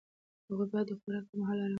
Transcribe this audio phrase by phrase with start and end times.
[0.47, 1.69] هغوی باید د خوراک پر مهال ارام وي.